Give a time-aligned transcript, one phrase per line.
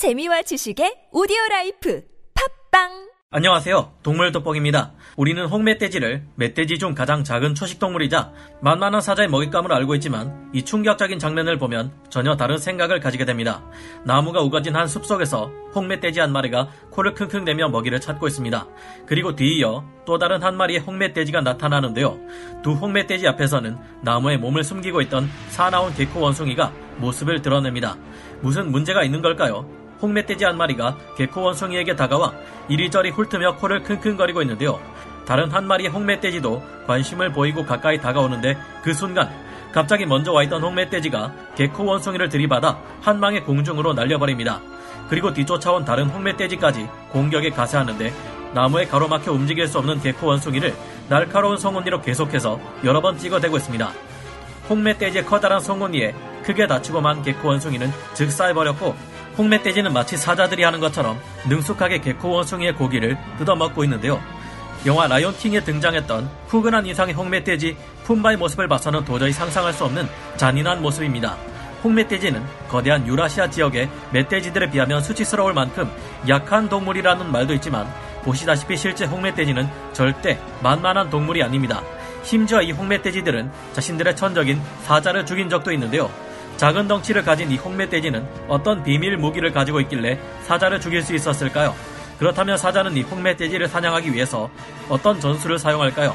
[0.00, 2.00] 재미와 지식의 오디오 라이프
[2.70, 3.98] 팟빵 안녕하세요.
[4.02, 4.94] 동물 돋보기입니다.
[5.18, 8.32] 우리는 혹멧돼지를 멧돼지 중 가장 작은 초식동물이자
[8.62, 13.62] 만만한 사자의 먹잇감으로 알고 있지만 이 충격적인 장면을 보면 전혀 다른 생각을 가지게 됩니다.
[14.06, 18.66] 나무가 우거진 한 숲속에서 혹멧돼지 한 마리가 코를 킁킁 내며 먹이를 찾고 있습니다.
[19.04, 22.18] 그리고 뒤이어 또 다른 한 마리의 혹멧돼지가 나타나는데요.
[22.62, 27.98] 두 혹멧돼지 앞에서는 나무에 몸을 숨기고 있던 사나운 개코 원숭이가 모습을 드러냅니다.
[28.40, 29.79] 무슨 문제가 있는 걸까요?
[30.02, 32.32] 홍멧돼지 한 마리가 개코 원숭이에게 다가와
[32.68, 34.80] 이리저리 훑으며 코를 킁킁거리고 있는데요.
[35.26, 39.30] 다른 한 마리의 홍멧돼지도 관심을 보이고 가까이 다가오는데 그 순간
[39.72, 44.60] 갑자기 먼저 와 있던 홍멧돼지가 개코 원숭이를 들이받아 한 방에 공중으로 날려버립니다.
[45.08, 48.12] 그리고 뒤쫓아온 다른 홍멧돼지까지 공격에 가세하는데
[48.54, 50.74] 나무에 가로막혀 움직일 수 없는 개코 원숭이를
[51.08, 53.92] 날카로운 성운니로 계속해서 여러 번 찍어대고 있습니다.
[54.68, 56.14] 홍멧돼지의 커다란 성운니에
[56.44, 58.94] 크게 다치고 만 개코 원숭이는 즉사해버렸고
[59.40, 64.20] 홍멧돼지는 마치 사자들이 하는 것처럼 능숙하게 개코 원숭이의 고기를 뜯어먹고 있는데요.
[64.84, 70.06] 영화 라이온킹에 등장했던 푸근한 인상의 홍멧돼지 푼바의 모습을 봐서는 도저히 상상할 수 없는
[70.36, 71.38] 잔인한 모습입니다.
[71.82, 75.90] 홍멧돼지는 거대한 유라시아 지역의 멧돼지들에 비하면 수치스러울 만큼
[76.28, 77.90] 약한 동물이라는 말도 있지만
[78.22, 81.82] 보시다시피 실제 홍멧돼지는 절대 만만한 동물이 아닙니다.
[82.22, 86.10] 심지어 이 홍멧돼지들은 자신들의 천적인 사자를 죽인 적도 있는데요.
[86.60, 91.74] 작은 덩치를 가진 이 홍멧돼지는 어떤 비밀 무기를 가지고 있길래 사자를 죽일 수 있었을까요?
[92.18, 94.50] 그렇다면 사자는 이 홍멧돼지를 사냥하기 위해서
[94.90, 96.14] 어떤 전술을 사용할까요?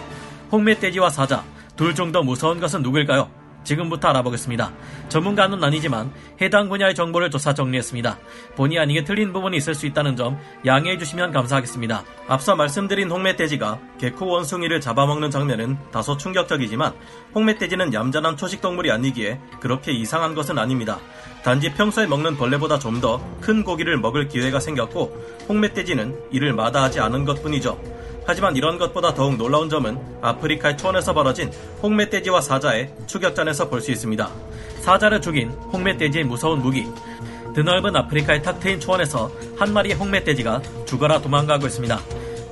[0.51, 1.43] 홍멧돼지와 사자,
[1.75, 3.27] 둘 중 더 무서운 것은 누구일까요?
[3.65, 4.71] 지금부터 알아보겠습니다.
[5.09, 8.17] 전문가는 아니지만 해당 분야의 정보를 조사 정리했습니다.
[8.55, 12.03] 본의 아니게 틀린 부분이 있을 수 있다는 점 양해해 주시면 감사하겠습니다.
[12.27, 16.93] 앞서 말씀드린 홍멧돼지가 개코 원숭이를 잡아먹는 장면은 다소 충격적이지만
[17.35, 20.99] 홍멧돼지는 얌전한 초식동물이 아니기에 그렇게 이상한 것은 아닙니다.
[21.43, 27.25] 단지 평소에 먹는 벌레보다 좀 더 큰 고기를 먹을 기회가 생겼고 홍멧돼지는 이를 마다하지 않은
[27.25, 27.77] 것뿐이죠.
[28.25, 31.51] 하지만 이런 것보다 더욱 놀라운 점은 아프리카의 초원에서 벌어진
[31.83, 34.29] 홍멧돼지와 사자의 추격전에서 볼 수 있습니다.
[34.81, 36.85] 사자를 죽인 홍멧돼지의 무서운 무기.
[37.53, 41.99] 드넓은 아프리카의 탁 트인 초원에서 한 마리의 홍멧돼지가 죽어라 도망가고 있습니다.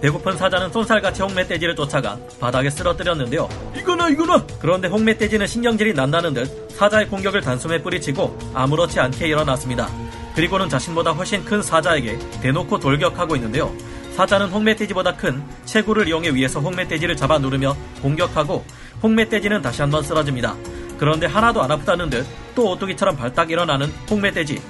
[0.02, 3.48] 배고픈 사자는 쏜살같이 홍멧돼지를 쫓아가 바닥에 쓰러뜨렸는데요.
[3.78, 4.46] 이거나 이거나!
[4.60, 9.88] 그런데 홍멧돼지는 신경질이 난다는 듯 사자의 공격을 단숨에 뿌리치고 아무렇지 않게 일어났습니다.
[10.36, 13.72] 그리고는 자신보다 훨씬 큰 사자에게 대놓고 돌격하고 있는데요.
[14.16, 18.64] 사자는 홍멧돼지보다 큰 체구를 이용해 위에서 홍멧돼지를 잡아 누르며 공격하고
[19.02, 20.56] 홍멧돼지는 다시 한번 쓰러집니다.
[20.98, 22.26] 그런데 하나도 안 아프다는 듯
[22.56, 24.62] 또 오뚜기처럼 발딱 일어나는 홍멧돼지.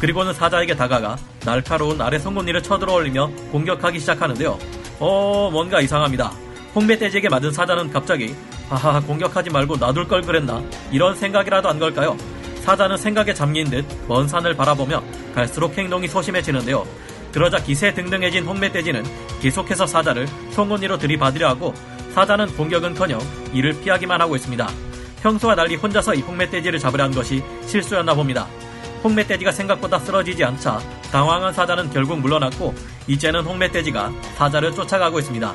[0.00, 4.58] 그리고는 사자에게 다가가 날카로운 아래 송곳니를 쳐들어 올리며 공격하기 시작하는데요.
[5.00, 6.32] 어, 뭔가 이상합니다.
[6.74, 8.34] 홍멧돼지에게 맞은 사자는 갑자기
[8.68, 12.16] 하하 공격하지 말고 놔둘 걸 그랬나 이런 생각이라도 한 걸까요?
[12.62, 15.02] 사자는 생각에 잠긴 듯 먼 산을 바라보며
[15.34, 16.86] 갈수록 행동이 소심해지는데요.
[17.32, 19.04] 그러자 기세 등등해진 홍멧돼지는
[19.40, 21.74] 계속해서 사자를 송곳니로 들이받으려 하고
[22.14, 23.18] 사자는 공격은커녕
[23.54, 24.68] 이를 피하기만 하고 있습니다.
[25.22, 28.46] 평소와 달리 혼자서 이 홍멧돼지를 잡으려 한 것이 실수였나 봅니다.
[29.02, 30.78] 홍멧돼지가 생각보다 쓰러지지 않자
[31.10, 32.74] 당황한 사자는 결국 물러났고
[33.06, 35.54] 이제는 홍멧돼지가 사자를 쫓아가고 있습니다.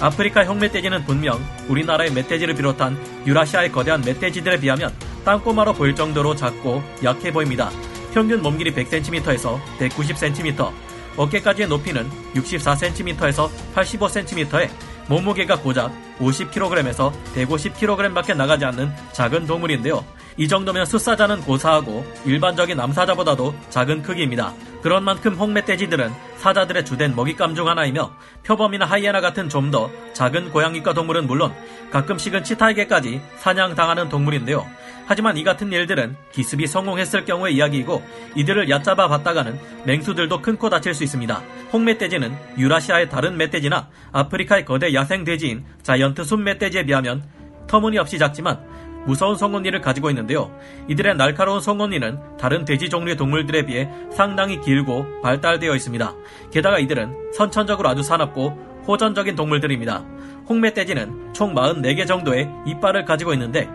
[0.00, 4.92] 아프리카 홍멧돼지는 분명 우리나라의 멧돼지를 비롯한 유라시아의 거대한 멧돼지들에 비하면
[5.24, 7.70] 땅꼬마로 보일 정도로 작고 약해 보입니다.
[8.12, 10.72] 평균 몸길이 100cm에서 190cm,
[11.16, 14.68] 어깨까지의 높이는 64cm에서 85cm에
[15.08, 20.04] 몸무게가 고작 50kg에서 150kg밖에 나가지 않는 작은 동물인데요.
[20.36, 24.52] 이 정도면 숫사자는 고사하고 일반적인 암사자보다도 작은 크기입니다.
[24.82, 28.12] 그런 만큼 홍멧돼지들은 사자들의 주된 먹잇감 중 하나이며
[28.44, 31.52] 표범이나 하이에나 같은 좀 더 작은 고양이과 동물은 물론
[31.90, 34.66] 가끔씩은 치타에게까지 사냥당하는 동물인데요.
[35.06, 38.02] 하지만 이 같은 일들은 기습이 성공했을 경우의 이야기이고
[38.34, 41.42] 이들을 얕잡아 봤다가는 맹수들도 큰 코 다칠 수 있습니다.
[41.72, 47.24] 홍멧돼지는 유라시아의 다른 멧돼지나 아프리카의 거대 야생 돼지인 자이언트 숲 멧돼지에 비하면
[47.66, 48.60] 터무니없이 작지만
[49.06, 50.56] 무서운 성운니를 가지고 있는데요.
[50.88, 56.14] 이들의 날카로운 성운니는 다른 돼지 종류의 동물들에 비해 상당히 길고 발달되어 있습니다.
[56.52, 60.04] 게다가 이들은 선천적으로 아주 사납고 호전적인 동물들입니다.
[60.48, 63.68] 홍멧돼지는 총 44개 정도의 이빨을 가지고 있는데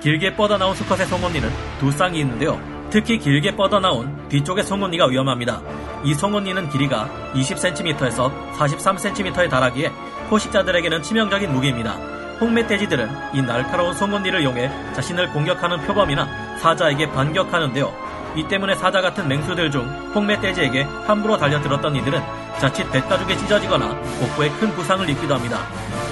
[0.00, 1.50] 길게 뻗어나온 수컷의 성운니는
[1.80, 2.60] 두 쌍이 있는데요.
[2.90, 5.60] 특히 길게 뻗어나온 뒤쪽의 성운니가 위험합니다.
[6.04, 9.90] 이 성운니는 길이가 20cm에서 43cm에 달하기에
[10.28, 11.92] 포식자들에게는 치명적인 무기입니다.
[12.40, 18.06] 홍멧돼지들은 이 날카로운 송곳니를 이용해 자신을 공격하는 표범이나 사자에게 반격하는데요.
[18.36, 22.20] 이 때문에 사자 같은 맹수들 중 홍멧돼지에게 함부로 달려들었던 이들은
[22.60, 23.88] 자칫 배가죽에 찢어지거나
[24.20, 25.60] 복부에 큰 부상을 입기도 합니다.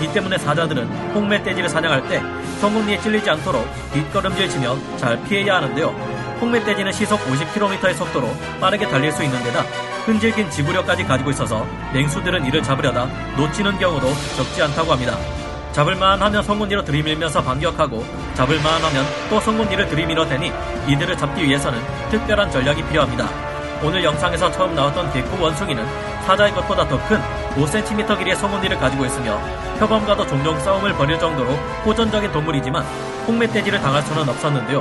[0.00, 2.22] 이 때문에 사자들은 홍멧돼지를 사냥할 때
[2.60, 5.88] 송곳니에 찔리지 않도록 뒷걸음질 치며 잘 피해야 하는데요.
[6.40, 8.28] 홍멧돼지는 시속 50km의 속도로
[8.60, 9.64] 빠르게 달릴 수 있는 데다
[10.04, 13.06] 끈질긴 지구력까지 가지고 있어서 맹수들은 이를 잡으려다
[13.36, 15.16] 놓치는 경우도 적지 않다고 합니다.
[15.72, 18.04] 잡을만 하면 성군이로 들이밀면서 반격하고
[18.34, 20.52] 잡을만 하면 또 성군이를 들이밀어 대니
[20.86, 21.80] 이들을 잡기 위해서는
[22.10, 23.28] 특별한 전략이 필요합니다.
[23.82, 25.84] 오늘 영상에서 처음 나왔던 개코 원숭이는
[26.26, 27.20] 사자의 것보다 더 큰
[27.56, 29.38] 5cm 길이의 성군이를 가지고 있으며
[29.78, 31.52] 표범과도 종종 싸움을 벌일 정도로
[31.84, 32.82] 호전적인 동물이지만
[33.26, 34.80] 홍멧돼지를 당할 수는 없었는데요.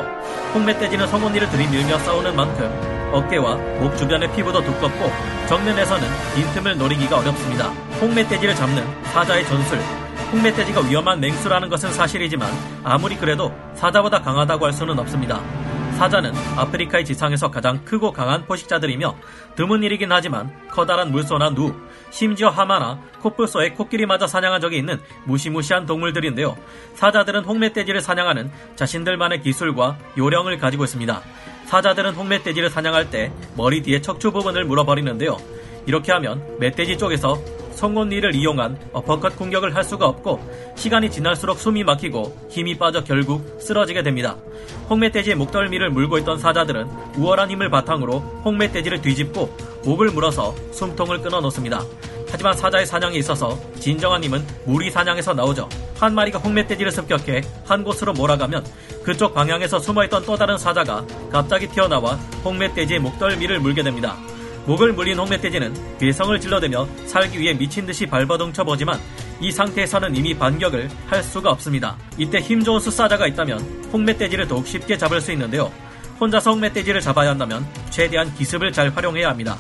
[0.53, 2.71] 홍멧돼지는 성군이를 들이밀며 싸우는 만큼
[3.13, 5.11] 어깨와 목 주변의 피부도 두껍고
[5.47, 7.67] 정면에서는 빈틈을 노리기가 어렵습니다.
[8.01, 9.79] 홍멧돼지를 잡는 사자의 전술
[10.31, 12.49] 홍멧돼지가 위험한 맹수라는 것은 사실이지만
[12.83, 15.39] 아무리 그래도 사자보다 강하다고 할 수는 없습니다.
[16.03, 19.15] 사자는 아프리카의 지상에서 가장 크고 강한 포식자들이며
[19.55, 21.73] 드문 일이긴 하지만 커다란 물소나 누,
[22.11, 26.57] 심지어 하마나 코뿔소의 코끼리마저 사냥한 적이 있는 무시무시한 동물들인데요.
[26.95, 31.21] 사자들은 홍멧돼지를 사냥하는 자신들만의 기술과 요령을 가지고 있습니다.
[31.67, 35.37] 사자들은 홍멧돼지를 사냥할 때 머리 뒤에 척추 부분을 물어버리는데요.
[35.85, 37.39] 이렇게 하면 멧돼지 쪽에서
[37.75, 40.39] 성곤니를 이용한 어퍼컷 공격을 할 수가 없고
[40.75, 44.37] 시간이 지날수록 숨이 막히고 힘이 빠져 결국 쓰러지게 됩니다.
[44.89, 46.87] 홍멧돼지의 목덜미를 물고 있던 사자들은
[47.17, 49.55] 우월한 힘을 바탕으로 홍멧돼지를 뒤집고
[49.85, 51.83] 목을 물어서 숨통을 끊어 놓습니다.
[52.29, 55.69] 하지만 사자의 사냥에 있어서 진정한 힘은 무리 사냥에서 나오죠.
[55.99, 58.65] 한 마리가 홍멧돼지를 습격해 한 곳으로 몰아가면
[59.03, 64.17] 그쪽 방향에서 숨어있던 또 다른 사자가 갑자기 튀어나와 홍멧돼지의 목덜미를 물게 됩니다.
[64.65, 68.99] 목을 물린 홍멧돼지는 괴성을 질러대며 살기 위해 미친 듯이 발버둥 쳐 보지만
[69.41, 71.97] 이 상태에서는 이미 반격을 할 수가 없습니다.
[72.17, 73.59] 이때 힘 좋은 숫사자가 있다면
[73.91, 75.71] 홍멧돼지를 더욱 쉽게 잡을 수 있는데요.
[76.19, 79.57] 혼자서 홍멧돼지를 잡아야 한다면 최대한 기습을 잘 활용해야 합니다.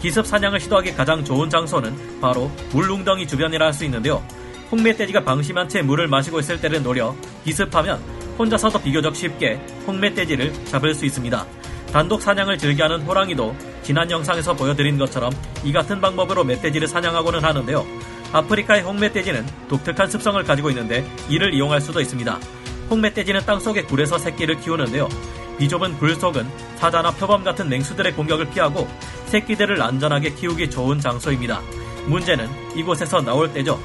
[0.00, 4.24] 기습 사냥을 시도하기 가장 좋은 장소는 바로 물웅덩이 주변이라 할 수 있는데요.
[4.72, 7.14] 홍멧돼지가 방심한 채 물을 마시고 있을 때를 노려
[7.44, 8.00] 기습하면
[8.38, 11.46] 혼자서도 비교적 쉽게 홍멧돼지를 잡을 수 있습니다.
[11.92, 13.54] 단독 사냥을 즐겨하는 호랑이도
[13.86, 15.30] 지난 영상에서 보여드린 것처럼
[15.62, 17.86] 이 같은 방법으로 멧돼지를 사냥하고는 하는데요.
[18.32, 22.36] 아프리카의 홍멧돼지는 독특한 습성을 가지고 있는데 이를 이용할 수도 있습니다.
[22.90, 25.08] 홍멧돼지는 땅속의 굴에서 새끼를 키우는데요.
[25.60, 26.48] 비좁은 굴 속은
[26.78, 28.88] 사자나 표범 같은 맹수들의 공격을 피하고
[29.26, 31.60] 새끼들을 안전하게 키우기 좋은 장소입니다.
[32.06, 33.80] 문제는 이곳에서 나올 때죠.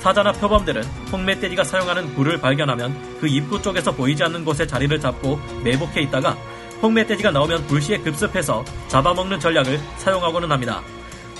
[0.00, 6.00] 사자나 표범들은 홍멧돼지가 사용하는 굴을 발견하면 그 입구 쪽에서 보이지 않는 곳에 자리를 잡고 매복해
[6.02, 6.36] 있다가
[6.84, 10.82] 홍멧돼지가 나오면 불시에 급습해서 잡아먹는 전략을 사용하고는 합니다.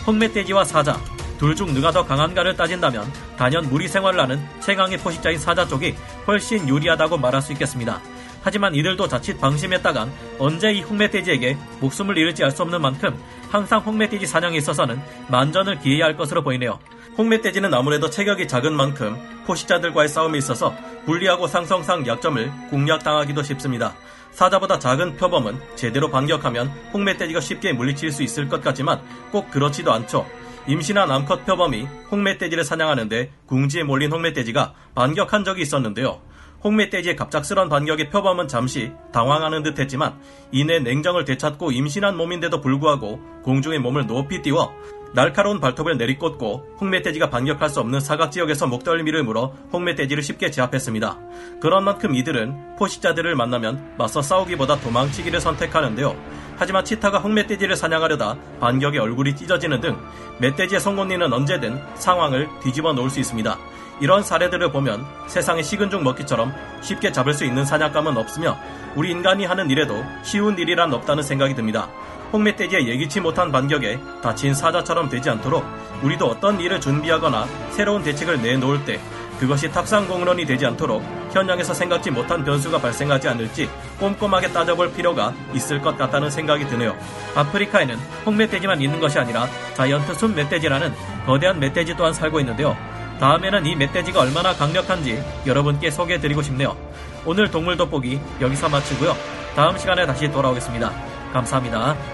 [0.07, 0.99] 홍멧돼지와 사자,
[1.39, 5.95] 둘 중 누가 더 강한가를 따진다면 단연 무리 생활을 하는 최강의 포식자인 사자 쪽이
[6.27, 8.01] 훨씬 유리하다고 말할 수 있겠습니다.
[8.43, 13.15] 하지만 이들도 자칫 방심했다간 언제 이 홍멧돼지에게 목숨을 잃을지 알 수 없는 만큼
[13.51, 14.99] 항상 홍멧돼지 사냥에 있어서는
[15.29, 16.79] 만전을 기해야 할 것으로 보이네요.
[17.19, 20.75] 홍멧돼지는 아무래도 체격이 작은 만큼 포식자들과의 싸움에 있어서
[21.05, 23.95] 불리하고 상성상 약점을 공략당하기도 쉽습니다.
[24.35, 29.01] 사자보다 작은 표범은 제대로 반격하면 홍멧돼지가 쉽게 물리칠 수 있을 것 같지만
[29.31, 30.27] 꼭 그렇지도 않죠.
[30.67, 36.21] 임신한 암컷 표범이 홍멧돼지를 사냥하는데 궁지에 몰린 홍멧돼지가 반격한 적이 있었는데요.
[36.65, 40.19] 홍멧돼지의 갑작스런 반격에 표범은 잠시 당황하는 듯 했지만
[40.51, 44.75] 이내 냉정을 되찾고 임신한 몸인데도 불구하고 공중에 몸을 높이 띄워
[45.15, 51.19] 날카로운 발톱을 내리꽂고 홍멧돼지가 반격할 수 없는 사각 지역에서 목덜미를 물어 홍멧돼지를 쉽게 제압했습니다.
[51.61, 56.17] 그런 만큼 이들은 포식자들을 만나면 맞서 싸우기보다 도망치기를 선택하는데요.
[56.57, 59.97] 하지만 치타가 홍멧돼지를 사냥하려다 반격에 얼굴이 찢어지는 등
[60.41, 63.57] 멧돼지의 송곳니는 언제든 상황을 뒤집어 놓을 수 있습니다.
[64.01, 66.53] 이런 사례들을 보면 세상에 식은 죽 먹기처럼
[66.83, 68.57] 쉽게 잡을 수 있는 사냥감은 없으며
[68.97, 71.89] 우리 인간이 하는 일에도 쉬운 일이란 없다는 생각이 듭니다.
[72.35, 75.65] 홍멧돼지의 예기치 못한 반격에 다친 사자처럼 되지 않도록
[76.03, 79.01] 우리도 어떤 일을 준비하거나 새로운 대책을 내놓을 때
[79.39, 85.81] 그것이 탁상 공론이 되지 않도록 현장에서 생각지 못한 변수가 발생하지 않을지 꼼꼼하게 따져볼 필요가 있을
[85.81, 86.97] 것 같다는 생각이 드네요.
[87.37, 90.93] 아프리카에는 홍멧돼지만 있는 것이 아니라 자이언트 숨 멧돼지라는
[91.27, 92.77] 거대한 멧돼지 또한 살고 있는데요.
[93.21, 96.77] 다음에는 이 멧돼지가 얼마나 강력한지 여러분께 소개해드리고 싶네요.
[97.25, 99.17] 오늘 동물 돋보기 여기서 마치고요.
[99.55, 100.93] 다음 시간에 다시 돌아오겠습니다.
[101.33, 102.14] 감사합니다.